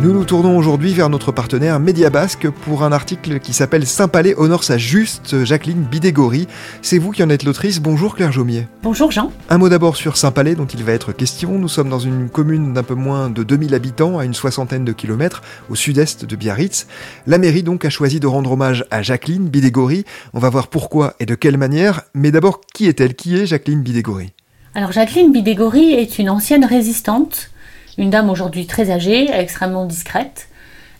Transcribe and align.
Nous 0.00 0.12
nous 0.12 0.24
tournons 0.24 0.56
aujourd'hui 0.56 0.92
vers 0.92 1.10
notre 1.10 1.32
partenaire 1.32 1.80
Média 1.80 2.08
Basque 2.08 2.48
pour 2.48 2.84
un 2.84 2.92
article 2.92 3.40
qui 3.40 3.52
s'appelle 3.52 3.84
Saint-Palais 3.84 4.36
honore 4.36 4.62
sa 4.62 4.78
juste 4.78 5.44
Jacqueline 5.44 5.82
Bidégory. 5.82 6.46
C'est 6.82 6.98
vous 6.98 7.10
qui 7.10 7.24
en 7.24 7.30
êtes 7.30 7.42
l'autrice. 7.42 7.80
Bonjour 7.80 8.14
Claire 8.14 8.30
Jaumier. 8.30 8.68
Bonjour 8.84 9.10
Jean. 9.10 9.32
Un 9.50 9.58
mot 9.58 9.68
d'abord 9.68 9.96
sur 9.96 10.16
Saint-Palais 10.16 10.54
dont 10.54 10.66
il 10.66 10.84
va 10.84 10.92
être 10.92 11.10
question. 11.10 11.58
Nous 11.58 11.66
sommes 11.66 11.88
dans 11.88 11.98
une 11.98 12.28
commune 12.28 12.74
d'un 12.74 12.84
peu 12.84 12.94
moins 12.94 13.28
de 13.28 13.42
2000 13.42 13.74
habitants 13.74 14.20
à 14.20 14.24
une 14.24 14.34
soixantaine 14.34 14.84
de 14.84 14.92
kilomètres 14.92 15.42
au 15.68 15.74
sud-est 15.74 16.24
de 16.24 16.36
Biarritz. 16.36 16.86
La 17.26 17.38
mairie 17.38 17.64
donc 17.64 17.84
a 17.84 17.90
choisi 17.90 18.20
de 18.20 18.28
rendre 18.28 18.52
hommage 18.52 18.84
à 18.92 19.02
Jacqueline 19.02 19.48
Bidégory. 19.48 20.04
On 20.32 20.38
va 20.38 20.48
voir 20.48 20.68
pourquoi 20.68 21.14
et 21.18 21.26
de 21.26 21.34
quelle 21.34 21.58
manière. 21.58 22.02
Mais 22.14 22.30
d'abord, 22.30 22.60
qui 22.72 22.86
est-elle? 22.86 23.16
Qui 23.16 23.36
est 23.36 23.46
Jacqueline 23.46 23.82
Bidégory 23.82 24.32
Alors 24.76 24.92
Jacqueline 24.92 25.32
Bidégory 25.32 25.94
est 25.94 26.20
une 26.20 26.30
ancienne 26.30 26.64
résistante 26.64 27.50
une 27.98 28.10
dame 28.10 28.30
aujourd'hui 28.30 28.66
très 28.66 28.90
âgée, 28.90 29.28
extrêmement 29.30 29.84
discrète. 29.84 30.48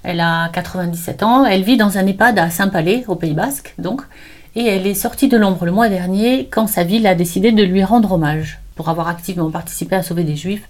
Elle 0.02 0.20
a 0.20 0.50
97 0.52 1.22
ans. 1.22 1.46
Elle 1.46 1.62
vit 1.62 1.77
dans 1.77 1.96
un 1.96 2.06
EHPAD 2.06 2.38
à 2.38 2.50
Saint-Palais, 2.50 3.05
au 3.08 3.14
Pays 3.14 3.34
Basque, 3.34 3.74
donc. 3.78 4.02
Et 4.56 4.66
elle 4.66 4.86
est 4.86 4.94
sortie 4.94 5.28
de 5.28 5.36
l'ombre 5.36 5.64
le 5.64 5.72
mois 5.72 5.88
dernier 5.88 6.48
quand 6.50 6.66
sa 6.66 6.82
ville 6.82 7.06
a 7.06 7.14
décidé 7.14 7.52
de 7.52 7.62
lui 7.62 7.84
rendre 7.84 8.12
hommage 8.12 8.58
pour 8.74 8.88
avoir 8.88 9.08
activement 9.08 9.50
participé 9.50 9.96
à 9.96 10.02
sauver 10.02 10.24
des 10.24 10.36
juifs 10.36 10.68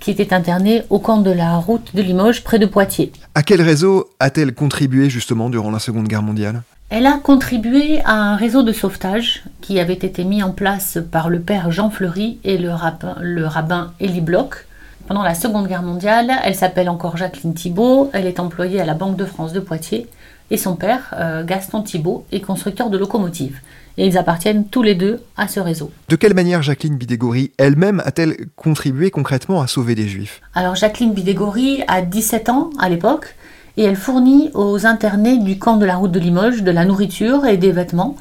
qui 0.00 0.10
étaient 0.10 0.34
internés 0.34 0.82
au 0.90 0.98
camp 0.98 1.18
de 1.18 1.30
la 1.30 1.56
route 1.56 1.94
de 1.94 2.02
Limoges 2.02 2.42
près 2.42 2.58
de 2.58 2.66
Poitiers. 2.66 3.12
À 3.34 3.42
quel 3.42 3.62
réseau 3.62 4.10
a-t-elle 4.18 4.54
contribué 4.54 5.08
justement 5.08 5.48
durant 5.50 5.70
la 5.70 5.78
Seconde 5.78 6.08
Guerre 6.08 6.22
mondiale? 6.22 6.62
Elle 6.90 7.06
a 7.06 7.18
contribué 7.22 8.00
à 8.04 8.14
un 8.14 8.36
réseau 8.36 8.62
de 8.62 8.72
sauvetage 8.72 9.44
qui 9.60 9.80
avait 9.80 9.94
été 9.94 10.24
mis 10.24 10.42
en 10.42 10.50
place 10.50 10.98
par 11.10 11.30
le 11.30 11.40
père 11.40 11.70
Jean 11.70 11.90
Fleury 11.90 12.38
et 12.44 12.58
le 12.58 12.70
rabbin, 12.70 13.16
le 13.20 13.46
rabbin 13.46 13.92
Elie 14.00 14.20
Bloch 14.20 14.66
pendant 15.06 15.22
la 15.22 15.34
Seconde 15.34 15.68
Guerre 15.68 15.82
mondiale, 15.82 16.32
elle 16.44 16.54
s'appelle 16.54 16.88
encore 16.88 17.16
Jacqueline 17.16 17.54
Thibault, 17.54 18.10
elle 18.12 18.26
est 18.26 18.40
employée 18.40 18.80
à 18.80 18.84
la 18.84 18.94
Banque 18.94 19.16
de 19.16 19.24
France 19.26 19.52
de 19.52 19.60
Poitiers 19.60 20.08
et 20.50 20.56
son 20.56 20.76
père, 20.76 21.14
euh, 21.18 21.44
Gaston 21.44 21.82
Thibault, 21.82 22.26
est 22.32 22.40
constructeur 22.40 22.90
de 22.90 22.98
locomotives. 22.98 23.58
Et 23.96 24.06
ils 24.06 24.18
appartiennent 24.18 24.66
tous 24.66 24.82
les 24.82 24.94
deux 24.94 25.22
à 25.36 25.48
ce 25.48 25.60
réseau. 25.60 25.90
De 26.08 26.16
quelle 26.16 26.34
manière 26.34 26.62
Jacqueline 26.62 26.96
Bidégory 26.96 27.52
elle-même 27.58 28.02
a-t-elle 28.04 28.36
contribué 28.56 29.10
concrètement 29.10 29.62
à 29.62 29.66
sauver 29.66 29.94
des 29.94 30.08
juifs? 30.08 30.40
Alors 30.54 30.74
Jacqueline 30.74 31.12
Bidégory 31.12 31.82
a 31.86 32.02
17 32.02 32.48
ans 32.48 32.70
à 32.78 32.88
l'époque 32.88 33.36
et 33.76 33.84
elle 33.84 33.96
fournit 33.96 34.50
aux 34.54 34.86
internés 34.86 35.38
du 35.38 35.58
camp 35.58 35.76
de 35.76 35.86
la 35.86 35.96
route 35.96 36.12
de 36.12 36.18
Limoges 36.18 36.62
de 36.62 36.70
la 36.70 36.84
nourriture 36.84 37.46
et 37.46 37.56
des 37.56 37.72
vêtements. 37.72 38.16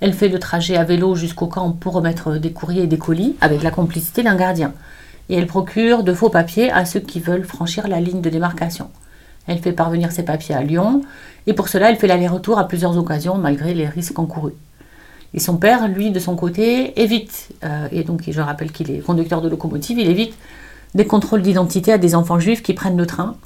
Elle 0.00 0.12
fait 0.12 0.28
le 0.28 0.38
trajet 0.38 0.76
à 0.76 0.84
vélo 0.84 1.14
jusqu'au 1.14 1.46
camp 1.46 1.70
pour 1.70 1.94
remettre 1.94 2.36
des 2.36 2.52
courriers 2.52 2.82
et 2.82 2.86
des 2.86 2.98
colis 2.98 3.36
avec 3.40 3.62
la 3.62 3.70
complicité 3.70 4.22
d'un 4.22 4.36
gardien 4.36 4.74
et 5.28 5.36
elle 5.36 5.46
procure 5.46 6.02
de 6.02 6.12
faux 6.12 6.30
papiers 6.30 6.70
à 6.70 6.84
ceux 6.84 7.00
qui 7.00 7.20
veulent 7.20 7.44
franchir 7.44 7.88
la 7.88 8.00
ligne 8.00 8.20
de 8.20 8.30
démarcation. 8.30 8.90
Elle 9.46 9.58
fait 9.58 9.72
parvenir 9.72 10.12
ses 10.12 10.24
papiers 10.24 10.54
à 10.54 10.62
Lyon, 10.62 11.02
et 11.46 11.52
pour 11.52 11.68
cela 11.68 11.90
elle 11.90 11.96
fait 11.96 12.06
l'aller-retour 12.06 12.58
à 12.58 12.66
plusieurs 12.66 12.96
occasions 12.96 13.36
malgré 13.36 13.74
les 13.74 13.88
risques 13.88 14.18
encourus. 14.18 14.54
Et 15.34 15.40
son 15.40 15.56
père, 15.56 15.88
lui, 15.88 16.10
de 16.10 16.18
son 16.18 16.36
côté, 16.36 17.00
évite, 17.00 17.50
euh, 17.64 17.88
et 17.92 18.04
donc 18.04 18.22
je 18.28 18.40
rappelle 18.40 18.72
qu'il 18.72 18.90
est 18.90 19.00
conducteur 19.00 19.42
de 19.42 19.48
locomotive, 19.48 19.98
il 19.98 20.08
évite 20.08 20.34
des 20.94 21.06
contrôles 21.06 21.42
d'identité 21.42 21.92
à 21.92 21.98
des 21.98 22.14
enfants 22.14 22.38
juifs 22.38 22.62
qui 22.62 22.72
prennent 22.72 22.96
le 22.96 23.06
train 23.06 23.36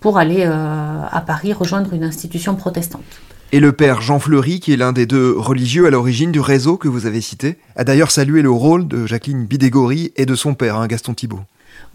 pour 0.00 0.18
aller 0.18 0.44
euh, 0.46 1.02
à 1.10 1.20
Paris 1.20 1.52
rejoindre 1.52 1.94
une 1.94 2.04
institution 2.04 2.54
protestante. 2.54 3.02
Et 3.50 3.60
le 3.60 3.72
père 3.72 4.02
Jean 4.02 4.18
Fleury, 4.18 4.60
qui 4.60 4.74
est 4.74 4.76
l'un 4.76 4.92
des 4.92 5.06
deux 5.06 5.34
religieux 5.34 5.86
à 5.86 5.90
l'origine 5.90 6.30
du 6.30 6.40
réseau 6.40 6.76
que 6.76 6.86
vous 6.86 7.06
avez 7.06 7.22
cité, 7.22 7.56
a 7.76 7.84
d'ailleurs 7.84 8.10
salué 8.10 8.42
le 8.42 8.50
rôle 8.50 8.86
de 8.86 9.06
Jacqueline 9.06 9.46
Bidégory 9.46 10.12
et 10.16 10.26
de 10.26 10.34
son 10.34 10.52
père, 10.52 10.76
hein, 10.76 10.86
Gaston 10.86 11.14
Thibault. 11.14 11.40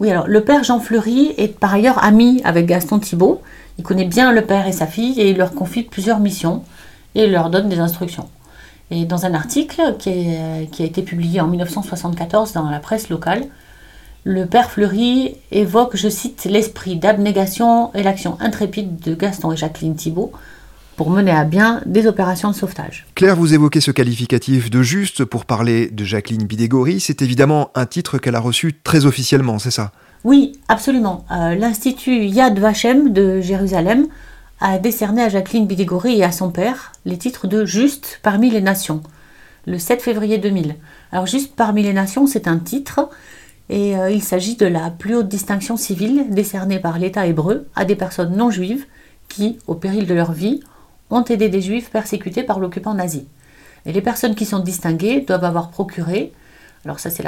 Oui, 0.00 0.10
alors 0.10 0.26
le 0.26 0.40
père 0.40 0.64
Jean 0.64 0.80
Fleury 0.80 1.32
est 1.38 1.56
par 1.56 1.72
ailleurs 1.72 2.02
ami 2.02 2.40
avec 2.42 2.66
Gaston 2.66 2.98
Thibault. 2.98 3.40
Il 3.78 3.84
connaît 3.84 4.04
bien 4.04 4.32
le 4.32 4.42
père 4.42 4.66
et 4.66 4.72
sa 4.72 4.88
fille 4.88 5.20
et 5.20 5.30
il 5.30 5.36
leur 5.36 5.54
confie 5.54 5.84
plusieurs 5.84 6.18
missions 6.18 6.64
et 7.14 7.28
leur 7.28 7.50
donne 7.50 7.68
des 7.68 7.78
instructions. 7.78 8.28
Et 8.90 9.04
dans 9.04 9.24
un 9.24 9.32
article 9.32 9.94
qui, 10.00 10.30
qui 10.72 10.82
a 10.82 10.86
été 10.86 11.02
publié 11.02 11.40
en 11.40 11.46
1974 11.46 12.52
dans 12.52 12.68
la 12.68 12.80
presse 12.80 13.10
locale, 13.10 13.44
le 14.24 14.46
père 14.46 14.72
Fleury 14.72 15.36
évoque, 15.52 15.94
je 15.94 16.08
cite, 16.08 16.46
l'esprit 16.46 16.96
d'abnégation 16.96 17.94
et 17.94 18.02
l'action 18.02 18.38
intrépide 18.40 18.98
de 18.98 19.14
Gaston 19.14 19.52
et 19.52 19.56
Jacqueline 19.56 19.94
Thibault 19.94 20.32
pour 20.96 21.10
mener 21.10 21.30
à 21.30 21.44
bien 21.44 21.80
des 21.86 22.06
opérations 22.06 22.50
de 22.50 22.54
sauvetage. 22.54 23.06
Claire, 23.14 23.36
vous 23.36 23.54
évoquez 23.54 23.80
ce 23.80 23.90
qualificatif 23.90 24.70
de 24.70 24.82
juste 24.82 25.24
pour 25.24 25.44
parler 25.44 25.88
de 25.90 26.04
Jacqueline 26.04 26.44
Bidégory. 26.44 27.00
C'est 27.00 27.22
évidemment 27.22 27.70
un 27.74 27.86
titre 27.86 28.18
qu'elle 28.18 28.36
a 28.36 28.40
reçu 28.40 28.74
très 28.82 29.06
officiellement, 29.06 29.58
c'est 29.58 29.70
ça? 29.70 29.92
Oui, 30.24 30.52
absolument. 30.68 31.24
Euh, 31.30 31.54
L'Institut 31.54 32.24
Yad 32.24 32.58
Vashem 32.58 33.12
de 33.12 33.40
Jérusalem 33.40 34.06
a 34.60 34.78
décerné 34.78 35.22
à 35.22 35.28
Jacqueline 35.28 35.66
Bidégory 35.66 36.18
et 36.18 36.24
à 36.24 36.32
son 36.32 36.50
père 36.50 36.92
les 37.04 37.18
titres 37.18 37.46
de 37.46 37.66
juste 37.66 38.20
parmi 38.22 38.50
les 38.50 38.62
nations, 38.62 39.02
le 39.66 39.78
7 39.78 40.00
février 40.00 40.38
2000. 40.38 40.76
Alors 41.12 41.26
juste 41.26 41.54
parmi 41.54 41.82
les 41.82 41.92
nations, 41.92 42.26
c'est 42.26 42.48
un 42.48 42.58
titre 42.58 43.10
et 43.68 43.96
euh, 43.96 44.10
il 44.10 44.22
s'agit 44.22 44.56
de 44.56 44.66
la 44.66 44.90
plus 44.90 45.16
haute 45.16 45.28
distinction 45.28 45.76
civile 45.76 46.26
décernée 46.30 46.78
par 46.78 46.98
l'État 46.98 47.26
hébreu 47.26 47.66
à 47.74 47.84
des 47.84 47.96
personnes 47.96 48.36
non 48.36 48.50
juives 48.50 48.86
qui, 49.28 49.58
au 49.66 49.74
péril 49.74 50.06
de 50.06 50.14
leur 50.14 50.32
vie, 50.32 50.60
ont 51.10 51.24
aidé 51.24 51.48
des 51.48 51.60
juifs 51.60 51.90
persécutés 51.90 52.42
par 52.42 52.60
l'occupant 52.60 52.94
nazi. 52.94 53.26
Et 53.86 53.92
les 53.92 54.00
personnes 54.00 54.34
qui 54.34 54.46
sont 54.46 54.60
distinguées 54.60 55.20
doivent 55.20 55.44
avoir 55.44 55.70
procuré, 55.70 56.32
alors 56.84 56.98
ça 56.98 57.10
c'est 57.10 57.24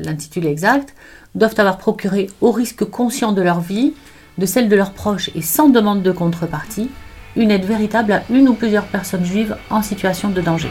l'intitulé 0.00 0.48
exact, 0.48 0.94
doivent 1.34 1.58
avoir 1.58 1.78
procuré 1.78 2.28
au 2.40 2.50
risque 2.50 2.84
conscient 2.84 3.32
de 3.32 3.42
leur 3.42 3.60
vie, 3.60 3.94
de 4.38 4.46
celle 4.46 4.68
de 4.68 4.76
leurs 4.76 4.92
proches 4.92 5.30
et 5.34 5.42
sans 5.42 5.68
demande 5.68 6.02
de 6.02 6.12
contrepartie, 6.12 6.90
une 7.36 7.50
aide 7.50 7.64
véritable 7.64 8.12
à 8.12 8.22
une 8.30 8.48
ou 8.48 8.54
plusieurs 8.54 8.86
personnes 8.86 9.24
juives 9.24 9.56
en 9.70 9.82
situation 9.82 10.30
de 10.30 10.40
danger. 10.40 10.70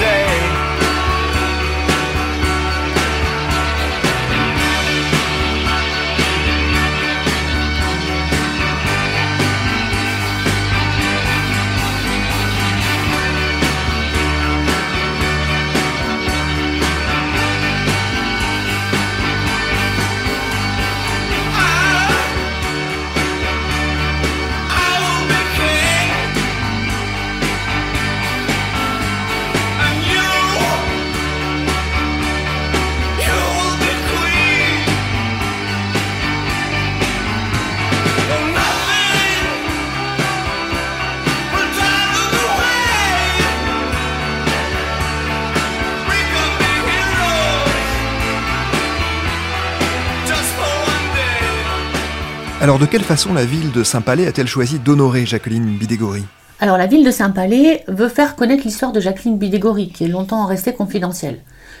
Alors 52.61 52.77
de 52.77 52.85
quelle 52.85 53.01
façon 53.01 53.33
la 53.33 53.43
ville 53.43 53.71
de 53.71 53.83
Saint-Palais 53.83 54.27
a-t-elle 54.27 54.45
choisi 54.45 54.77
d'honorer 54.77 55.25
Jacqueline 55.25 55.79
Bidégory 55.79 56.23
Alors 56.59 56.77
la 56.77 56.85
ville 56.85 57.03
de 57.03 57.09
Saint-Palais 57.09 57.83
veut 57.87 58.07
faire 58.07 58.35
connaître 58.35 58.65
l'histoire 58.65 58.91
de 58.91 58.99
Jacqueline 58.99 59.39
Bidégory, 59.39 59.89
qui 59.89 60.03
est 60.03 60.07
longtemps 60.07 60.45
restée 60.45 60.71
confidentielle. 60.71 61.39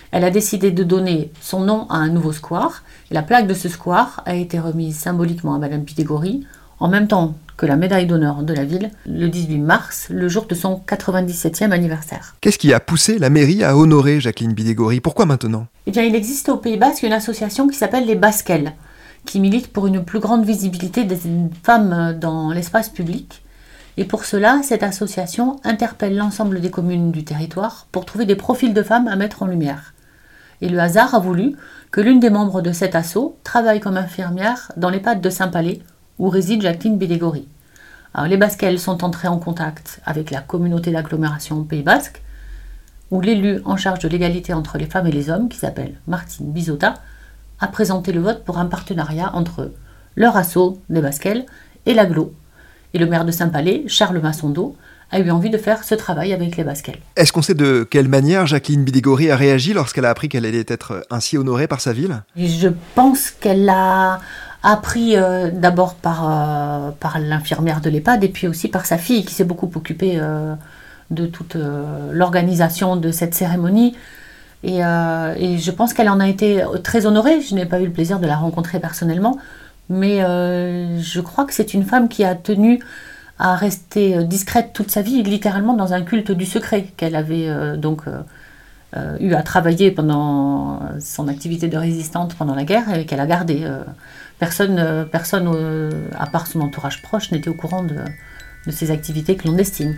Elle 0.09 0.23
a 0.23 0.31
décidé 0.31 0.71
de 0.71 0.83
donner 0.83 1.31
son 1.39 1.59
nom 1.59 1.85
à 1.91 1.97
un 1.97 2.09
nouveau 2.09 2.31
square. 2.31 2.81
La 3.11 3.21
plaque 3.21 3.45
de 3.45 3.53
ce 3.53 3.69
square 3.69 4.23
a 4.25 4.33
été 4.33 4.59
remise 4.59 4.95
symboliquement 4.95 5.53
à 5.53 5.59
Madame 5.59 5.81
Bidégory 5.81 6.47
en 6.79 6.87
même 6.87 7.07
temps 7.07 7.35
que 7.57 7.67
la 7.67 7.75
médaille 7.75 8.07
d'honneur 8.07 8.41
de 8.41 8.53
la 8.55 8.65
ville 8.65 8.89
le 9.05 9.29
18 9.29 9.59
mars, 9.59 10.07
le 10.09 10.27
jour 10.29 10.47
de 10.47 10.55
son 10.55 10.81
97e 10.87 11.69
anniversaire. 11.69 12.35
Qu'est-ce 12.41 12.57
qui 12.57 12.73
a 12.73 12.79
poussé 12.79 13.19
la 13.19 13.29
mairie 13.29 13.63
à 13.63 13.77
honorer 13.77 14.19
Jacqueline 14.19 14.53
Bidégory 14.53 14.99
Pourquoi 14.99 15.27
maintenant? 15.27 15.67
Eh 15.85 15.91
bien, 15.91 16.01
il 16.01 16.15
existe 16.15 16.49
au 16.49 16.57
Pays 16.57 16.77
Basque 16.77 17.03
une 17.03 17.13
association 17.13 17.67
qui 17.67 17.77
s'appelle 17.77 18.07
les 18.07 18.15
Basquelles, 18.15 18.73
qui 19.25 19.39
milite 19.39 19.71
pour 19.71 19.87
une 19.87 20.03
plus 20.03 20.19
grande 20.19 20.45
visibilité 20.45 21.03
des 21.03 21.19
femmes 21.63 22.17
dans 22.19 22.51
l'espace 22.51 22.89
public. 22.89 23.43
Et 23.97 24.05
pour 24.05 24.25
cela, 24.25 24.61
cette 24.63 24.83
association 24.83 25.59
interpelle 25.63 26.15
l'ensemble 26.15 26.61
des 26.61 26.71
communes 26.71 27.11
du 27.11 27.23
territoire 27.23 27.87
pour 27.91 28.05
trouver 28.05 28.25
des 28.25 28.35
profils 28.35 28.73
de 28.73 28.83
femmes 28.83 29.07
à 29.07 29.15
mettre 29.15 29.43
en 29.43 29.47
lumière. 29.47 29.93
Et 30.61 30.69
le 30.69 30.79
hasard 30.79 31.15
a 31.15 31.19
voulu 31.19 31.55
que 31.91 32.01
l'une 32.01 32.19
des 32.19 32.29
membres 32.29 32.61
de 32.61 32.71
cet 32.71 32.95
assaut 32.95 33.37
travaille 33.43 33.79
comme 33.79 33.97
infirmière 33.97 34.71
dans 34.77 34.89
l'EHPAD 34.89 35.19
de 35.19 35.29
Saint-Palais, 35.29 35.81
où 36.19 36.29
réside 36.29 36.61
Jacqueline 36.61 36.97
Bidégory. 36.97 37.47
Alors, 38.13 38.27
les 38.27 38.37
Basquelles 38.37 38.79
sont 38.79 39.03
entrées 39.03 39.27
en 39.27 39.39
contact 39.39 40.01
avec 40.05 40.31
la 40.31 40.41
communauté 40.41 40.91
d'agglomération 40.91 41.63
Pays 41.63 41.83
Basque, 41.83 42.21
où 43.09 43.21
l'élu 43.21 43.61
en 43.65 43.75
charge 43.75 43.99
de 43.99 44.07
l'égalité 44.07 44.53
entre 44.53 44.77
les 44.77 44.85
femmes 44.85 45.07
et 45.07 45.11
les 45.11 45.29
hommes, 45.29 45.49
qui 45.49 45.57
s'appelle 45.57 45.99
Martine 46.07 46.51
Bizota, 46.51 46.95
a 47.61 47.67
présenté 47.67 48.11
le 48.11 48.19
vote 48.19 48.43
pour 48.43 48.57
un 48.57 48.65
partenariat 48.65 49.31
entre 49.33 49.71
leur 50.15 50.35
assaut 50.35 50.81
des 50.89 51.01
Basquelles 51.01 51.45
et 51.85 51.93
l'aglo. 51.93 52.33
Et 52.93 52.99
le 52.99 53.05
maire 53.05 53.23
de 53.23 53.31
Saint-Palais, 53.31 53.83
Charles 53.87 54.19
Massondo, 54.19 54.75
a 55.11 55.19
eu 55.19 55.29
envie 55.29 55.49
de 55.49 55.57
faire 55.57 55.83
ce 55.83 55.93
travail 55.93 56.33
avec 56.33 56.57
les 56.57 56.63
Basquelles. 56.63 56.99
Est-ce 57.15 57.33
qu'on 57.33 57.41
sait 57.41 57.53
de 57.53 57.85
quelle 57.89 58.07
manière 58.07 58.47
Jacqueline 58.47 58.83
Bidégory 58.83 59.29
a 59.29 59.35
réagi 59.35 59.73
lorsqu'elle 59.73 60.05
a 60.05 60.09
appris 60.09 60.29
qu'elle 60.29 60.45
allait 60.45 60.65
être 60.67 61.05
ainsi 61.09 61.37
honorée 61.37 61.67
par 61.67 61.81
sa 61.81 61.93
ville? 61.93 62.23
Je 62.35 62.69
pense 62.95 63.29
qu'elle 63.29 63.69
a 63.69 64.19
appris 64.63 65.17
euh, 65.17 65.49
d'abord 65.51 65.95
par, 65.95 66.29
euh, 66.29 66.91
par 66.91 67.19
l'infirmière 67.19 67.81
de 67.81 67.89
l'EHPAD 67.89 68.23
et 68.23 68.29
puis 68.29 68.47
aussi 68.47 68.67
par 68.67 68.85
sa 68.85 68.97
fille 68.97 69.25
qui 69.25 69.33
s'est 69.33 69.43
beaucoup 69.43 69.69
occupée 69.75 70.13
euh, 70.15 70.55
de 71.09 71.25
toute 71.25 71.57
l'organisation 72.11 72.95
de 72.95 73.11
cette 73.11 73.33
cérémonie. 73.33 73.95
Et, 74.63 74.79
et 74.79 75.57
je 75.57 75.71
pense 75.71 75.93
qu'elle 75.93 76.09
en 76.09 76.19
a 76.19 76.27
été 76.27 76.63
très 76.83 77.05
honorée. 77.05 77.41
Je 77.41 77.55
n'ai 77.55 77.65
pas 77.65 77.79
eu 77.79 77.85
le 77.85 77.91
plaisir 77.91 78.19
de 78.19 78.27
la 78.27 78.35
rencontrer 78.35 78.79
personnellement, 78.79 79.37
mais 79.89 80.19
je 80.19 81.19
crois 81.21 81.45
que 81.45 81.53
c'est 81.53 81.73
une 81.73 81.83
femme 81.83 82.07
qui 82.09 82.23
a 82.23 82.35
tenu 82.35 82.79
à 83.39 83.55
rester 83.55 84.23
discrète 84.23 84.71
toute 84.71 84.91
sa 84.91 85.01
vie, 85.01 85.23
littéralement 85.23 85.73
dans 85.73 85.93
un 85.93 86.03
culte 86.03 86.31
du 86.31 86.45
secret 86.45 86.83
qu'elle 86.95 87.15
avait 87.15 87.47
donc 87.77 88.03
eu 89.19 89.33
à 89.33 89.41
travailler 89.41 89.89
pendant 89.89 90.79
son 90.99 91.27
activité 91.27 91.67
de 91.67 91.77
résistante 91.77 92.35
pendant 92.35 92.53
la 92.53 92.63
guerre 92.63 92.93
et 92.93 93.05
qu'elle 93.05 93.19
a 93.19 93.25
gardé. 93.25 93.67
Personne, 94.37 95.07
personne 95.11 95.49
à 96.19 96.27
part 96.27 96.45
son 96.45 96.61
entourage 96.61 97.01
proche, 97.01 97.31
n'était 97.31 97.49
au 97.49 97.55
courant 97.55 97.83
de 97.83 98.71
ses 98.71 98.91
activités 98.91 99.35
clandestines. 99.35 99.97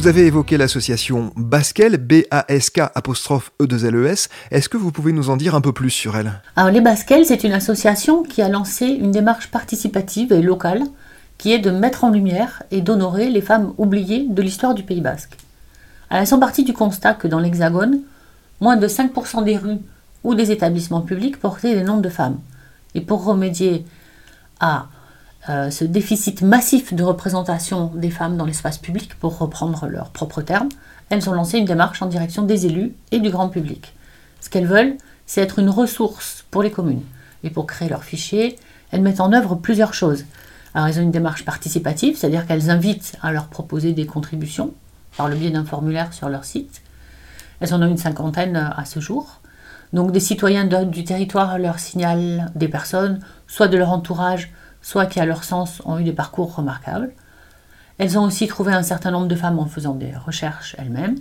Vous 0.00 0.08
avez 0.08 0.24
évoqué 0.24 0.56
l'association 0.56 1.30
Basquel, 1.36 1.98
B-A-S-K 1.98 2.80
apostrophe 2.94 3.52
E-2-L-E-S. 3.60 4.30
Est-ce 4.50 4.70
que 4.70 4.78
vous 4.78 4.92
pouvez 4.92 5.12
nous 5.12 5.28
en 5.28 5.36
dire 5.36 5.54
un 5.54 5.60
peu 5.60 5.74
plus 5.74 5.90
sur 5.90 6.16
elle? 6.16 6.40
Alors 6.56 6.70
les 6.70 6.80
Basquel, 6.80 7.26
c'est 7.26 7.44
une 7.44 7.52
association 7.52 8.22
qui 8.22 8.40
a 8.40 8.48
lancé 8.48 8.86
une 8.86 9.10
démarche 9.10 9.50
participative 9.50 10.32
et 10.32 10.40
locale 10.40 10.84
qui 11.36 11.52
est 11.52 11.58
de 11.58 11.70
mettre 11.70 12.04
en 12.04 12.08
lumière 12.08 12.62
et 12.70 12.80
d'honorer 12.80 13.28
les 13.28 13.42
femmes 13.42 13.74
oubliées 13.76 14.26
de 14.26 14.40
l'histoire 14.40 14.72
du 14.72 14.84
Pays 14.84 15.02
Basque. 15.02 15.36
Elles 16.08 16.26
sont 16.26 16.40
parties 16.40 16.64
du 16.64 16.72
constat 16.72 17.12
que 17.12 17.28
dans 17.28 17.38
l'Hexagone, 17.38 18.00
moins 18.62 18.78
de 18.78 18.88
5% 18.88 19.44
des 19.44 19.58
rues 19.58 19.80
ou 20.24 20.34
des 20.34 20.50
établissements 20.50 21.02
publics 21.02 21.38
portaient 21.38 21.74
des 21.74 21.84
noms 21.84 22.00
de 22.00 22.08
femmes. 22.08 22.38
Et 22.94 23.02
pour 23.02 23.22
remédier 23.22 23.84
à 24.60 24.86
euh, 25.48 25.70
ce 25.70 25.84
déficit 25.84 26.42
massif 26.42 26.92
de 26.92 27.02
représentation 27.02 27.86
des 27.94 28.10
femmes 28.10 28.36
dans 28.36 28.44
l'espace 28.44 28.78
public, 28.78 29.14
pour 29.14 29.38
reprendre 29.38 29.86
leurs 29.86 30.10
propres 30.10 30.42
termes, 30.42 30.68
elles 31.08 31.28
ont 31.30 31.32
lancé 31.32 31.58
une 31.58 31.64
démarche 31.64 32.02
en 32.02 32.06
direction 32.06 32.42
des 32.42 32.66
élus 32.66 32.92
et 33.10 33.20
du 33.20 33.30
grand 33.30 33.48
public. 33.48 33.94
Ce 34.40 34.50
qu'elles 34.50 34.66
veulent, 34.66 34.96
c'est 35.26 35.40
être 35.40 35.58
une 35.58 35.70
ressource 35.70 36.44
pour 36.50 36.62
les 36.62 36.70
communes. 36.70 37.02
Et 37.42 37.50
pour 37.50 37.66
créer 37.66 37.88
leur 37.88 38.04
fichier, 38.04 38.58
elles 38.90 39.00
mettent 39.00 39.20
en 39.20 39.32
œuvre 39.32 39.54
plusieurs 39.54 39.94
choses. 39.94 40.24
Alors, 40.74 40.88
elles 40.88 40.98
ont 40.98 41.02
une 41.02 41.10
démarche 41.10 41.44
participative, 41.44 42.16
c'est-à-dire 42.16 42.46
qu'elles 42.46 42.70
invitent 42.70 43.16
à 43.22 43.32
leur 43.32 43.48
proposer 43.48 43.92
des 43.92 44.06
contributions 44.06 44.74
par 45.16 45.28
le 45.28 45.36
biais 45.36 45.50
d'un 45.50 45.64
formulaire 45.64 46.12
sur 46.12 46.28
leur 46.28 46.44
site. 46.44 46.82
Elles 47.60 47.74
en 47.74 47.82
ont 47.82 47.88
une 47.88 47.96
cinquantaine 47.96 48.56
à 48.56 48.84
ce 48.84 49.00
jour. 49.00 49.40
Donc, 49.92 50.12
des 50.12 50.20
citoyens 50.20 50.64
du 50.84 51.04
territoire 51.04 51.58
leur 51.58 51.78
signalent 51.78 52.50
des 52.54 52.68
personnes, 52.68 53.20
soit 53.48 53.68
de 53.68 53.76
leur 53.76 53.90
entourage, 53.90 54.52
soit 54.82 55.06
qui 55.06 55.20
à 55.20 55.26
leur 55.26 55.44
sens 55.44 55.82
ont 55.84 55.98
eu 55.98 56.04
des 56.04 56.12
parcours 56.12 56.54
remarquables. 56.54 57.12
Elles 57.98 58.18
ont 58.18 58.24
aussi 58.24 58.46
trouvé 58.46 58.72
un 58.72 58.82
certain 58.82 59.10
nombre 59.10 59.28
de 59.28 59.34
femmes 59.34 59.58
en 59.58 59.66
faisant 59.66 59.94
des 59.94 60.12
recherches 60.16 60.74
elles-mêmes. 60.78 61.16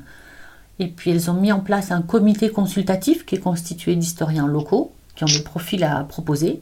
Et 0.79 0.87
puis 0.87 1.11
elles 1.11 1.29
ont 1.29 1.33
mis 1.33 1.51
en 1.51 1.59
place 1.59 1.91
un 1.91 2.01
comité 2.01 2.49
consultatif 2.49 3.25
qui 3.25 3.35
est 3.35 3.39
constitué 3.39 3.95
d'historiens 3.95 4.47
locaux 4.47 4.93
qui 5.15 5.25
ont 5.25 5.27
des 5.27 5.43
profils 5.43 5.83
à 5.83 6.05
proposer. 6.07 6.61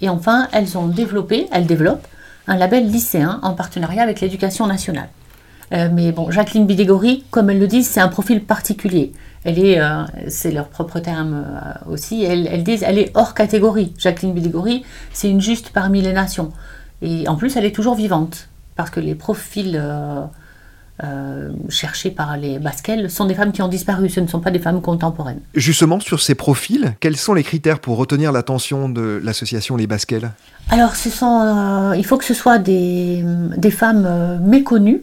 Et 0.00 0.08
enfin, 0.08 0.48
elles 0.52 0.78
ont 0.78 0.86
développé, 0.86 1.48
elles 1.50 1.66
développent 1.66 2.06
un 2.46 2.56
label 2.56 2.88
lycéen 2.88 3.40
en 3.42 3.54
partenariat 3.54 4.02
avec 4.02 4.20
l'éducation 4.20 4.66
nationale. 4.66 5.08
Euh, 5.72 5.88
mais 5.92 6.12
bon, 6.12 6.30
Jacqueline 6.30 6.66
Bidégory, 6.66 7.24
comme 7.30 7.50
elles 7.50 7.58
le 7.58 7.66
disent, 7.66 7.88
c'est 7.88 8.00
un 8.00 8.08
profil 8.08 8.44
particulier. 8.44 9.12
Elle 9.44 9.58
est, 9.58 9.78
euh, 9.78 10.04
c'est 10.28 10.50
leur 10.50 10.68
propre 10.68 11.00
terme 11.00 11.44
euh, 11.46 11.92
aussi, 11.92 12.24
elles, 12.24 12.48
elles, 12.50 12.64
disent, 12.64 12.82
elle 12.82 12.98
est 12.98 13.10
hors 13.14 13.34
catégorie. 13.34 13.92
Jacqueline 13.98 14.32
Bidégory, 14.32 14.84
c'est 15.12 15.28
une 15.28 15.40
juste 15.40 15.70
parmi 15.70 16.00
les 16.00 16.14
nations. 16.14 16.50
Et 17.02 17.28
en 17.28 17.36
plus, 17.36 17.56
elle 17.56 17.66
est 17.66 17.74
toujours 17.74 17.94
vivante, 17.94 18.48
parce 18.74 18.88
que 18.88 19.00
les 19.00 19.14
profils 19.14 19.76
euh, 19.76 21.50
cherchées 21.68 22.10
par 22.10 22.38
les 22.38 22.58
Basquelles 22.58 23.10
sont 23.10 23.26
des 23.26 23.34
femmes 23.34 23.52
qui 23.52 23.60
ont 23.60 23.68
disparu, 23.68 24.08
ce 24.08 24.20
ne 24.20 24.26
sont 24.26 24.40
pas 24.40 24.50
des 24.50 24.58
femmes 24.58 24.80
contemporaines. 24.80 25.40
Justement, 25.54 26.00
sur 26.00 26.22
ces 26.22 26.34
profils, 26.34 26.94
quels 27.00 27.18
sont 27.18 27.34
les 27.34 27.42
critères 27.42 27.80
pour 27.80 27.98
retenir 27.98 28.32
l'attention 28.32 28.88
de 28.88 29.20
l'association 29.22 29.76
Les 29.76 29.86
Basquelles? 29.86 30.30
Alors, 30.70 30.96
ce 30.96 31.10
sont, 31.10 31.92
il 31.94 32.06
faut 32.06 32.16
que 32.16 32.24
ce 32.24 32.32
soit 32.32 32.58
des, 32.58 33.22
des 33.58 33.70
femmes 33.70 34.40
méconnues, 34.42 35.02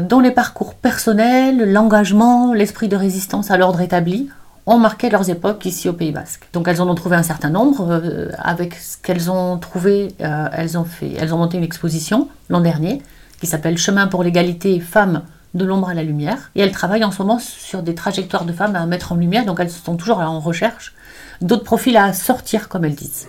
dont 0.00 0.20
les 0.20 0.30
parcours 0.30 0.74
personnels, 0.74 1.70
l'engagement, 1.72 2.52
l'esprit 2.52 2.88
de 2.88 2.96
résistance 2.96 3.50
à 3.50 3.56
l'ordre 3.56 3.80
établi 3.80 4.28
ont 4.66 4.78
marqué 4.78 5.10
leurs 5.10 5.30
époques 5.30 5.64
ici 5.64 5.88
au 5.88 5.92
Pays 5.92 6.12
Basque. 6.12 6.48
Donc 6.52 6.66
elles 6.68 6.82
en 6.82 6.88
ont 6.88 6.94
trouvé 6.94 7.16
un 7.16 7.22
certain 7.22 7.50
nombre. 7.50 7.88
euh, 7.88 8.30
avec 8.38 8.74
ce 8.74 8.96
qu'elles 8.98 9.30
ont 9.30 9.58
trouvé, 9.58 10.08
euh, 10.20 10.48
elles, 10.52 10.76
ont 10.76 10.84
fait, 10.84 11.12
elles 11.18 11.32
ont 11.32 11.38
monté 11.38 11.56
une 11.56 11.64
exposition 11.64 12.28
l'an 12.48 12.60
dernier 12.60 13.00
qui 13.40 13.46
s'appelle 13.46 13.78
Chemin 13.78 14.08
pour 14.08 14.24
l'égalité 14.24 14.80
femmes 14.80 15.22
de 15.54 15.64
l'ombre 15.64 15.88
à 15.88 15.94
la 15.94 16.02
lumière. 16.02 16.50
Et 16.54 16.60
elles 16.60 16.72
travaillent 16.72 17.04
en 17.04 17.12
ce 17.12 17.22
moment 17.22 17.38
sur 17.38 17.82
des 17.82 17.94
trajectoires 17.94 18.44
de 18.44 18.52
femmes 18.52 18.76
à 18.76 18.84
mettre 18.86 19.12
en 19.12 19.16
lumière. 19.16 19.44
Donc 19.44 19.60
elles 19.60 19.70
sont 19.70 19.96
toujours 19.96 20.18
en 20.18 20.40
recherche 20.40 20.94
d'autres 21.40 21.64
profils 21.64 21.96
à 21.96 22.12
sortir, 22.12 22.68
comme 22.68 22.84
elles 22.84 22.94
disent. 22.94 23.28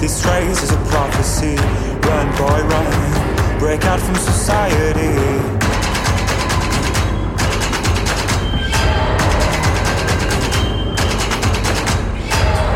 This 0.00 0.24
race 0.24 0.62
is 0.62 0.70
a 0.70 0.76
prophecy. 0.92 1.56
Run, 2.06 2.28
boy, 2.38 2.60
run. 2.72 3.58
Break 3.58 3.84
out 3.84 3.98
from 3.98 4.14
society. 4.14 5.14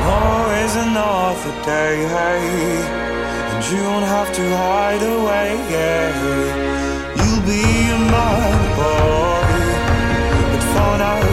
Always 0.04 0.74
another 0.74 1.54
day, 1.64 1.94
hey. 2.14 2.42
And 3.52 3.62
you 3.70 3.82
won't 3.84 4.04
have 4.04 4.30
to 4.34 4.44
hide 4.56 5.02
away. 5.02 5.48
You'll 7.18 7.44
be 7.46 7.62
a 7.96 7.98
man, 8.12 8.58
boy. 8.76 9.46
But 10.50 10.62
for 10.72 10.92
now, 10.98 11.31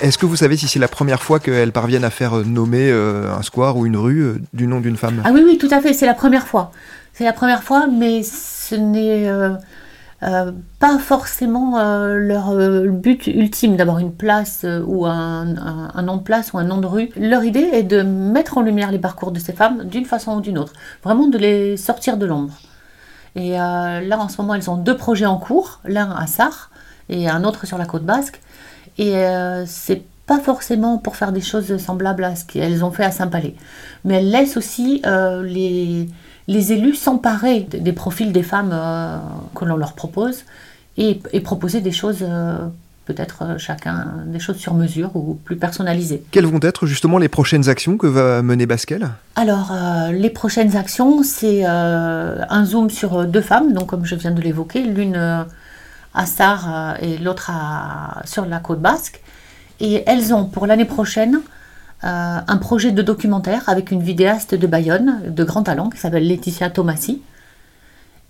Est-ce 0.00 0.16
que 0.16 0.26
vous 0.26 0.36
savez 0.36 0.56
si 0.56 0.68
c'est 0.68 0.78
la 0.78 0.88
première 0.88 1.22
fois 1.22 1.38
qu'elles 1.40 1.72
parviennent 1.72 2.04
à 2.04 2.10
faire 2.10 2.38
euh, 2.38 2.44
nommer 2.44 2.88
euh, 2.90 3.30
un 3.30 3.42
square 3.42 3.76
ou 3.76 3.84
une 3.84 3.96
rue 3.96 4.20
euh, 4.20 4.40
du 4.54 4.66
nom 4.66 4.80
d'une 4.80 4.96
femme? 4.96 5.22
Ah 5.24 5.30
oui, 5.34 5.42
oui, 5.44 5.58
tout 5.58 5.68
à 5.70 5.80
fait, 5.80 5.92
c'est 5.92 6.06
la 6.06 6.14
première 6.14 6.46
fois. 6.46 6.70
C'est 7.12 7.24
la 7.24 7.32
première 7.32 7.62
fois, 7.62 7.86
mais 7.88 8.22
ce 8.22 8.74
n'est 8.74 9.28
euh, 10.24 10.50
pas 10.80 10.98
forcément 10.98 11.78
euh, 11.78 12.14
leur 12.16 12.50
euh, 12.50 12.88
but 12.88 13.26
ultime 13.28 13.76
d'avoir 13.76 13.98
une 13.98 14.12
place 14.12 14.66
ou 14.86 15.06
un, 15.06 15.56
un- 15.56 16.02
nom 16.02 16.16
de 16.16 16.22
place 16.22 16.52
ou 16.52 16.58
un 16.58 16.64
nom 16.64 16.78
de 16.78 16.86
rue. 16.86 17.10
Leur 17.16 17.44
idée 17.44 17.68
est 17.72 17.84
de 17.84 18.02
mettre 18.02 18.58
en 18.58 18.62
lumière 18.62 18.90
les 18.90 18.98
parcours 18.98 19.30
de 19.30 19.38
ces 19.38 19.52
femmes 19.52 19.84
d'une 19.84 20.04
façon 20.06 20.36
ou 20.36 20.40
d'une 20.40 20.58
autre, 20.58 20.72
vraiment 21.04 21.28
de 21.28 21.38
les 21.38 21.76
sortir 21.76 22.16
de 22.16 22.26
l'ombre. 22.26 22.54
Et 23.36 23.52
là, 23.52 24.18
en 24.18 24.28
ce 24.28 24.40
moment, 24.40 24.54
elles 24.54 24.68
ont 24.68 24.76
deux 24.76 24.96
projets 24.96 25.26
en 25.26 25.36
cours, 25.36 25.80
l'un 25.84 26.10
à 26.10 26.26
Sarre 26.26 26.70
et 27.08 27.28
un 27.28 27.44
autre 27.44 27.66
sur 27.66 27.78
la 27.78 27.84
côte 27.86 28.04
basque. 28.04 28.40
Et 28.96 29.14
c'est 29.66 30.02
pas 30.26 30.40
forcément 30.40 30.98
pour 30.98 31.14
faire 31.14 31.30
des 31.30 31.40
choses 31.40 31.76
semblables 31.76 32.24
à 32.24 32.34
ce 32.34 32.44
qu'elles 32.44 32.84
ont 32.84 32.90
fait 32.90 33.04
à 33.04 33.12
Saint-Palais. 33.12 33.54
Mais 34.04 34.14
elles 34.14 34.30
laissent 34.30 34.56
aussi 34.56 35.02
les, 35.44 36.08
les 36.48 36.72
élus 36.72 36.94
s'emparer 36.94 37.60
des 37.60 37.92
profils 37.92 38.32
des 38.32 38.42
femmes 38.42 38.70
euh, 38.72 39.18
que 39.54 39.64
l'on 39.64 39.76
leur 39.76 39.92
propose 39.92 40.44
et, 40.96 41.20
et 41.32 41.40
proposer 41.40 41.80
des 41.82 41.92
choses, 41.92 42.18
euh, 42.22 42.56
peut-être 43.04 43.42
euh, 43.42 43.58
chacun, 43.58 44.24
des 44.26 44.40
choses 44.40 44.56
sur 44.56 44.72
mesure 44.72 45.14
ou 45.14 45.38
plus 45.44 45.56
personnalisées. 45.56 46.24
Quelles 46.30 46.46
vont 46.46 46.58
être 46.62 46.86
justement 46.86 47.18
les 47.18 47.28
prochaines 47.28 47.68
actions 47.68 47.98
que 47.98 48.06
va 48.06 48.42
mener 48.42 48.64
Basquel 48.64 49.10
Alors, 49.36 49.72
euh, 49.72 50.10
les 50.10 50.30
prochaines 50.30 50.74
actions, 50.74 51.22
c'est 51.22 51.64
un 51.64 52.64
zoom 52.64 52.88
sur 52.88 53.26
deux 53.26 53.42
femmes, 53.42 53.74
donc 53.74 53.86
comme 53.86 54.06
je 54.06 54.14
viens 54.14 54.32
de 54.32 54.40
l'évoquer, 54.40 54.82
l'une 54.82 55.16
à 55.16 56.26
Sarre 56.26 56.96
et 57.02 57.18
l'autre 57.18 57.50
sur 58.24 58.46
la 58.46 58.58
côte 58.58 58.80
basque. 58.80 59.20
Et 59.80 60.02
elles 60.06 60.34
ont 60.34 60.46
pour 60.46 60.66
l'année 60.66 60.86
prochaine 60.86 61.40
euh, 62.04 62.38
un 62.46 62.56
projet 62.58 62.92
de 62.92 63.02
documentaire 63.02 63.68
avec 63.68 63.90
une 63.90 64.02
vidéaste 64.02 64.54
de 64.54 64.66
Bayonne, 64.66 65.20
de 65.26 65.44
grand 65.44 65.64
talent, 65.64 65.90
qui 65.90 65.98
s'appelle 65.98 66.26
Laetitia 66.26 66.70
Tomassi. 66.70 67.22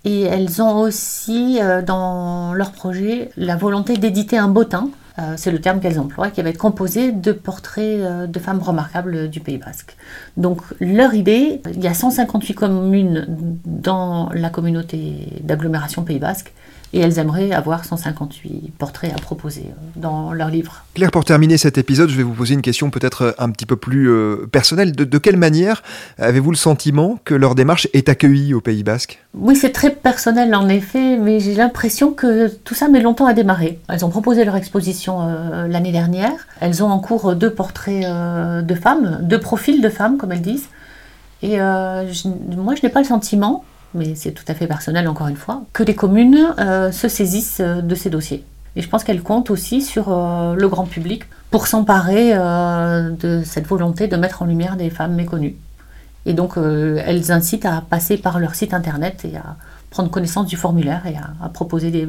Et 0.04 0.22
elles 0.22 0.62
ont 0.62 0.80
aussi 0.80 1.58
euh, 1.60 1.82
dans 1.82 2.54
leur 2.54 2.72
projet 2.72 3.30
la 3.36 3.56
volonté 3.56 3.96
d'éditer 3.96 4.38
un 4.38 4.48
bottin, 4.48 4.90
euh, 5.18 5.34
c'est 5.36 5.50
le 5.50 5.60
terme 5.60 5.80
qu'elles 5.80 5.98
emploient, 5.98 6.30
qui 6.30 6.40
va 6.42 6.50
être 6.50 6.58
composé 6.58 7.10
de 7.10 7.32
portraits 7.32 8.00
euh, 8.00 8.26
de 8.26 8.38
femmes 8.38 8.60
remarquables 8.60 9.28
du 9.28 9.40
Pays 9.40 9.58
Basque. 9.58 9.96
Donc 10.36 10.62
leur 10.80 11.14
idée, 11.14 11.60
il 11.74 11.82
y 11.82 11.88
a 11.88 11.94
158 11.94 12.54
communes 12.54 13.26
dans 13.64 14.30
la 14.32 14.48
communauté 14.50 15.40
d'agglomération 15.42 16.04
Pays 16.04 16.20
Basque, 16.20 16.52
et 16.92 17.00
elles 17.00 17.18
aimeraient 17.18 17.52
avoir 17.52 17.84
158 17.84 18.72
portraits 18.78 19.12
à 19.12 19.20
proposer 19.20 19.64
euh, 19.68 19.72
dans 19.96 20.32
leur 20.32 20.48
livre. 20.48 20.84
Claire, 20.94 21.10
pour 21.10 21.24
terminer 21.24 21.58
cet 21.58 21.76
épisode, 21.78 22.08
je 22.08 22.16
vais 22.16 22.22
vous 22.22 22.32
poser 22.32 22.54
une 22.54 22.62
question 22.62 22.90
peut-être 22.90 23.34
un 23.38 23.50
petit 23.50 23.66
peu 23.66 23.76
plus 23.76 24.08
euh, 24.10 24.46
personnelle. 24.50 24.92
De, 24.92 25.04
de 25.04 25.18
quelle 25.18 25.36
manière 25.36 25.82
avez-vous 26.18 26.50
le 26.50 26.56
sentiment 26.56 27.18
que 27.24 27.34
leur 27.34 27.54
démarche 27.54 27.88
est 27.92 28.08
accueillie 28.08 28.54
au 28.54 28.60
Pays 28.60 28.82
Basque? 28.84 29.22
Oui, 29.34 29.54
c'est 29.54 29.72
très 29.72 29.90
personnel 29.90 30.54
en 30.54 30.68
effet, 30.68 31.16
mais 31.18 31.40
j'ai 31.40 31.54
l'impression 31.54 32.12
que 32.12 32.48
tout 32.48 32.74
ça 32.74 32.88
met 32.88 33.00
longtemps 33.00 33.26
à 33.26 33.34
démarrer. 33.34 33.78
Elles 33.88 34.04
ont 34.04 34.10
proposé 34.10 34.44
leur 34.44 34.56
exposition 34.56 35.20
euh, 35.28 35.68
l'année 35.68 35.92
dernière. 35.92 36.32
Elles 36.60 36.82
ont 36.82 36.88
en 36.90 36.98
cours 37.00 37.34
deux 37.36 37.52
portraits 37.52 38.04
euh, 38.04 38.62
de 38.62 38.74
femmes, 38.74 39.18
deux 39.22 39.40
profils 39.40 39.80
de 39.82 39.88
femmes, 39.88 40.16
comme 40.16 40.32
elles 40.32 40.40
disent. 40.42 40.68
Et 41.42 41.60
euh, 41.60 42.10
je- 42.12 42.28
moi, 42.56 42.74
je 42.74 42.84
n'ai 42.84 42.88
pas 42.92 43.00
le 43.00 43.06
sentiment, 43.06 43.64
mais 43.94 44.14
c'est 44.14 44.32
tout 44.32 44.44
à 44.48 44.54
fait 44.54 44.66
personnel 44.66 45.08
encore 45.08 45.28
une 45.28 45.36
fois, 45.36 45.62
que 45.72 45.82
les 45.82 45.94
communes 45.94 46.54
euh, 46.58 46.92
se 46.92 47.08
saisissent 47.08 47.60
euh, 47.60 47.80
de 47.80 47.94
ces 47.94 48.10
dossiers. 48.10 48.44
Et 48.76 48.82
je 48.82 48.88
pense 48.88 49.02
qu'elles 49.02 49.22
comptent 49.22 49.50
aussi 49.50 49.82
sur 49.82 50.08
euh, 50.08 50.54
le 50.54 50.68
grand 50.68 50.84
public 50.84 51.24
pour 51.50 51.66
s'emparer 51.66 52.32
euh, 52.34 53.10
de 53.10 53.42
cette 53.44 53.66
volonté 53.66 54.06
de 54.06 54.16
mettre 54.16 54.42
en 54.42 54.46
lumière 54.46 54.76
des 54.76 54.90
femmes 54.90 55.14
méconnues. 55.14 55.56
Et 56.26 56.34
donc, 56.34 56.58
elles 56.58 57.32
incitent 57.32 57.64
à 57.64 57.80
passer 57.80 58.18
par 58.18 58.38
leur 58.38 58.54
site 58.54 58.74
internet 58.74 59.24
et 59.24 59.36
à 59.36 59.56
prendre 59.88 60.10
connaissance 60.10 60.46
du 60.46 60.56
formulaire 60.56 61.06
et 61.06 61.16
à, 61.16 61.30
à 61.42 61.48
proposer 61.48 61.90
des, 61.90 62.06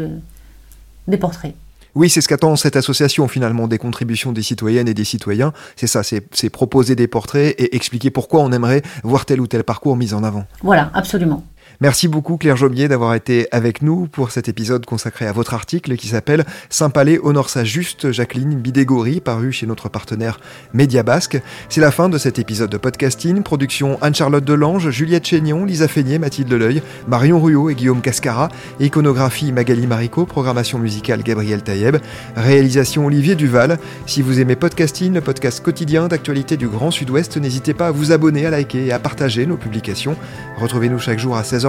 des 1.07 1.17
portraits. 1.17 1.55
Oui, 1.95 2.09
c'est 2.09 2.19
ce 2.19 2.27
qu'attend 2.27 2.55
cette 2.55 2.75
association 2.75 3.27
finalement, 3.27 3.67
des 3.67 3.77
contributions 3.77 4.31
des 4.31 4.43
citoyennes 4.43 4.87
et 4.87 4.93
des 4.93 5.05
citoyens. 5.05 5.53
C'est 5.75 5.87
ça, 5.87 6.01
c'est 6.03 6.49
proposer 6.49 6.95
des 6.95 7.07
portraits 7.07 7.55
et 7.57 7.75
expliquer 7.75 8.09
pourquoi 8.11 8.41
on 8.41 8.51
aimerait 8.51 8.81
voir 9.03 9.25
tel 9.25 9.39
ou 9.39 9.47
tel 9.47 9.63
parcours 9.63 9.95
mis 9.95 10.13
en 10.13 10.23
avant. 10.23 10.45
Voilà, 10.63 10.91
absolument. 10.93 11.43
Merci 11.81 12.09
beaucoup 12.09 12.35
Claire 12.35 12.57
Jomier 12.57 12.89
d'avoir 12.89 13.15
été 13.15 13.47
avec 13.51 13.81
nous 13.81 14.05
pour 14.07 14.31
cet 14.31 14.49
épisode 14.49 14.85
consacré 14.85 15.27
à 15.27 15.31
votre 15.31 15.53
article 15.53 15.95
qui 15.95 16.09
s'appelle 16.09 16.43
Saint-Palais 16.69 17.21
honore 17.23 17.49
sa 17.49 17.63
juste 17.63 18.11
Jacqueline 18.11 18.55
Bidégory, 18.55 19.21
paru 19.21 19.53
chez 19.53 19.65
notre 19.65 19.87
partenaire 19.87 20.41
Média 20.73 21.03
Basque. 21.03 21.41
C'est 21.69 21.79
la 21.79 21.91
fin 21.91 22.09
de 22.09 22.17
cet 22.17 22.37
épisode 22.37 22.69
de 22.69 22.75
podcasting. 22.75 23.43
Production 23.43 23.97
Anne-Charlotte 24.01 24.43
Delange, 24.43 24.89
Juliette 24.89 25.25
Chénion, 25.25 25.63
Lisa 25.63 25.87
Feignet, 25.87 26.19
Mathilde 26.19 26.51
Leuil, 26.51 26.81
Marion 27.07 27.39
Ruot 27.39 27.69
et 27.69 27.75
Guillaume 27.75 28.01
Cascara. 28.01 28.49
Iconographie 28.81 29.53
Magali 29.53 29.87
Marico, 29.87 30.25
programmation 30.25 30.79
musicale 30.79 31.23
Gabriel 31.23 31.63
Taïeb, 31.63 31.95
réalisation 32.35 33.05
Olivier 33.05 33.35
Duval. 33.35 33.79
Si 34.05 34.21
vous 34.21 34.41
aimez 34.41 34.57
podcasting, 34.57 35.13
le 35.13 35.21
podcast 35.21 35.63
quotidien 35.63 36.09
d'actualité 36.09 36.57
du 36.57 36.67
Grand 36.67 36.91
Sud-Ouest, 36.91 37.37
n'hésitez 37.37 37.73
pas 37.73 37.87
à 37.87 37.91
vous 37.91 38.11
abonner, 38.11 38.45
à 38.45 38.49
liker 38.49 38.87
et 38.87 38.91
à 38.91 38.99
partager 38.99 39.45
nos 39.45 39.55
publications. 39.55 40.17
Retrouvez-nous 40.57 40.99
chaque 40.99 41.19
jour 41.19 41.37
à 41.37 41.43
16h 41.43 41.68